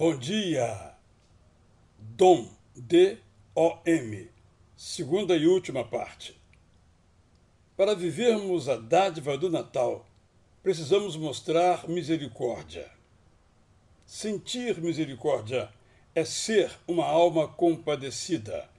Bom 0.00 0.16
dia! 0.16 0.94
Dom, 1.98 2.48
D-O-M, 2.74 4.30
segunda 4.74 5.36
e 5.36 5.46
última 5.46 5.84
parte. 5.84 6.40
Para 7.76 7.94
vivermos 7.94 8.66
a 8.66 8.76
dádiva 8.76 9.36
do 9.36 9.50
Natal, 9.50 10.06
precisamos 10.62 11.16
mostrar 11.16 11.86
misericórdia. 11.86 12.90
Sentir 14.06 14.80
misericórdia 14.80 15.68
é 16.14 16.24
ser 16.24 16.70
uma 16.88 17.04
alma 17.04 17.46
compadecida, 17.46 18.70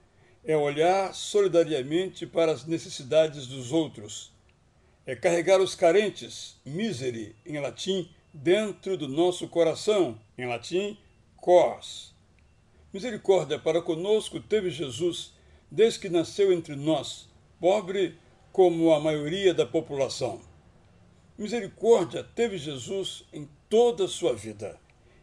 é 0.44 0.56
olhar 0.56 1.14
solidariamente 1.14 2.26
para 2.26 2.50
as 2.50 2.66
necessidades 2.66 3.46
dos 3.46 3.70
outros, 3.70 4.32
é 5.06 5.14
carregar 5.14 5.60
os 5.60 5.76
carentes, 5.76 6.56
miseri 6.66 7.36
em 7.46 7.60
latim, 7.60 8.10
dentro 8.34 8.96
do 8.96 9.06
nosso 9.06 9.46
coração, 9.46 10.18
em 10.36 10.48
latim, 10.48 10.98
cos. 11.42 12.14
Misericórdia 12.94 13.58
para 13.58 13.82
conosco 13.82 14.38
teve 14.38 14.70
Jesus 14.70 15.34
desde 15.68 15.98
que 15.98 16.08
nasceu 16.08 16.52
entre 16.52 16.76
nós, 16.76 17.28
pobre 17.58 18.16
como 18.52 18.92
a 18.92 19.00
maioria 19.00 19.52
da 19.52 19.66
população. 19.66 20.40
Misericórdia 21.36 22.22
teve 22.22 22.58
Jesus 22.58 23.24
em 23.32 23.48
toda 23.68 24.04
a 24.04 24.08
sua 24.08 24.32
vida. 24.34 24.78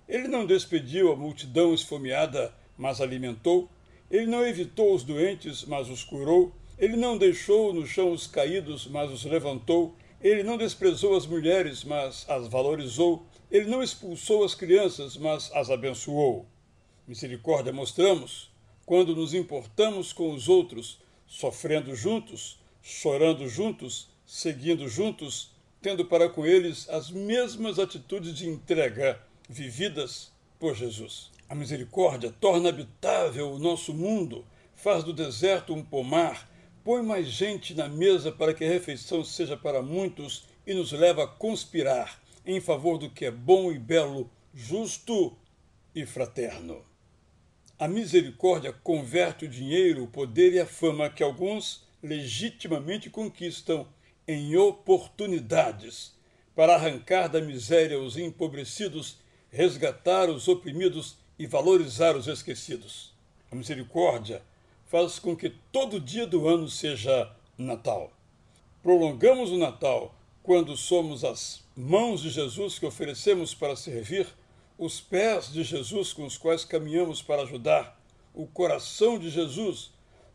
Ele 0.10 0.28
não 0.28 0.46
despediu 0.46 1.10
a 1.10 1.16
multidão 1.16 1.74
esfomeada, 1.74 2.54
mas 2.78 3.00
alimentou. 3.00 3.70
Ele 4.12 4.26
não 4.26 4.46
evitou 4.46 4.94
os 4.94 5.04
doentes, 5.04 5.64
mas 5.64 5.88
os 5.88 6.04
curou. 6.04 6.52
Ele 6.78 6.98
não 6.98 7.18
deixou 7.18 7.74
no 7.74 7.88
chão 7.88 8.12
os 8.12 8.28
caídos, 8.28 8.88
mas 8.88 9.10
os 9.10 9.24
levantou. 9.24 9.96
Ele 10.22 10.44
não 10.44 10.58
desprezou 10.58 11.16
as 11.16 11.26
mulheres, 11.26 11.84
mas 11.84 12.26
as 12.28 12.48
valorizou. 12.48 13.26
Ele 13.50 13.70
não 13.70 13.82
expulsou 13.82 14.44
as 14.44 14.54
crianças, 14.54 15.16
mas 15.16 15.50
as 15.54 15.70
abençoou. 15.70 16.46
Misericórdia 17.08 17.72
mostramos 17.72 18.52
quando 18.86 19.16
nos 19.16 19.34
importamos 19.34 20.12
com 20.12 20.34
os 20.34 20.50
outros, 20.50 21.00
sofrendo 21.26 21.96
juntos, 21.96 22.60
chorando 22.82 23.48
juntos, 23.48 24.10
seguindo 24.26 24.88
juntos, 24.90 25.52
tendo 25.82 26.04
para 26.06 26.28
com 26.28 26.46
eles 26.46 26.90
as 26.90 27.10
mesmas 27.10 27.80
atitudes 27.80 28.36
de 28.36 28.48
entrega 28.48 29.22
vividas 29.48 30.32
por 30.60 30.76
Jesus. 30.76 31.32
A 31.48 31.56
misericórdia 31.56 32.34
torna 32.40 32.70
habitável 32.70 33.52
o 33.52 33.60
nosso 33.60 33.94
mundo, 33.94 34.46
faz 34.76 35.04
do 35.04 35.14
deserto 35.14 35.74
um 35.74 35.84
pomar, 35.84 36.50
põe 36.84 37.02
mais 37.02 37.28
gente 37.28 37.74
na 37.74 37.88
mesa 37.88 38.32
para 38.32 38.54
que 38.54 38.64
a 38.64 38.70
refeição 38.70 39.24
seja 39.24 39.58
para 39.58 39.82
muitos 39.82 40.46
e 40.66 40.74
nos 40.74 40.92
leva 40.92 41.24
a 41.24 41.28
conspirar 41.28 42.22
em 42.46 42.60
favor 42.60 42.98
do 42.98 43.10
que 43.10 43.26
é 43.26 43.32
bom 43.32 43.72
e 43.72 43.78
belo, 43.78 44.30
justo 44.54 45.38
e 45.94 46.06
fraterno. 46.06 46.84
A 47.78 47.88
misericórdia 47.88 48.74
converte 48.74 49.46
o 49.46 49.50
dinheiro, 49.50 50.04
o 50.04 50.08
poder 50.08 50.54
e 50.54 50.60
a 50.60 50.66
fama 50.66 51.10
que 51.10 51.24
alguns 51.24 51.84
legitimamente 52.02 53.10
conquistam 53.10 53.88
em 54.28 54.56
oportunidades 54.56 56.14
para 56.56 56.76
arrancar 56.76 57.28
da 57.28 57.42
miséria 57.42 58.00
os 58.00 58.18
empobrecidos, 58.18 59.18
resgatar 59.50 60.30
os 60.30 60.48
oprimidos 60.48 61.18
e 61.38 61.48
valorizar 61.48 62.16
os 62.16 62.28
esquecidos. 62.28 63.14
A 63.52 63.56
misericórdia 63.56 64.42
faz 64.90 65.20
com 65.20 65.36
que 65.36 65.52
todo 65.72 66.00
dia 66.00 66.26
do 66.26 66.48
ano 66.48 66.68
seja 66.68 67.32
Natal. 67.56 68.12
Prolongamos 68.82 69.52
o 69.52 69.58
Natal 69.58 70.16
quando 70.42 70.76
somos 70.76 71.24
as 71.24 71.64
mãos 71.76 72.22
de 72.24 72.32
Jesus 72.32 72.80
que 72.80 72.88
oferecemos 72.88 73.54
para 73.54 73.76
servir, 73.76 74.28
os 74.80 75.00
pés 75.00 75.54
de 75.54 75.64
Jesus 75.64 76.12
com 76.12 76.26
os 76.26 76.40
quais 76.40 76.66
caminhamos 76.66 77.22
para 77.22 77.44
ajudar, 77.44 78.02
o 78.34 78.48
coração 78.48 79.20
de 79.20 79.30
Jesus 79.30 79.92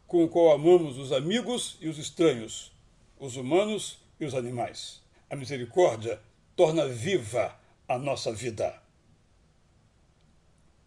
com 0.07 0.23
o 0.23 0.29
qual 0.29 0.53
amamos 0.53 0.99
os 0.99 1.11
amigos 1.11 1.77
e 1.81 1.89
os 1.89 1.99
estranhos, 1.99 2.71
os 3.19 3.37
humanos 3.37 3.99
e 4.21 4.25
os 4.25 4.35
animais. 4.35 5.03
A 5.29 5.35
misericórdia 5.35 6.21
torna 6.55 6.87
viva 6.87 7.59
a 7.89 7.99
nossa 7.99 8.33
vida. 8.33 8.81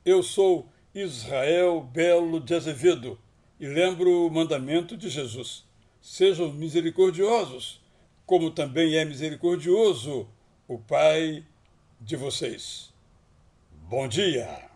Eu 0.06 0.24
sou 0.24 0.70
Israel 0.96 1.82
Belo 1.82 2.40
de 2.40 2.56
Azevedo 2.56 3.20
e 3.60 3.68
lembro 3.68 4.26
o 4.26 4.30
mandamento 4.30 4.96
de 4.96 5.10
Jesus: 5.10 5.66
sejam 6.02 6.52
misericordiosos, 6.54 7.82
como 8.26 8.52
também 8.52 8.96
é 8.96 9.06
misericordioso 9.06 10.28
o 10.68 10.78
Pai 10.78 11.44
de 12.00 12.16
vocês. 12.16 12.94
Bom 13.90 14.08
dia! 14.08 14.68